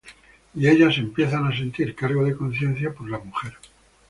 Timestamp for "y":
0.55-0.67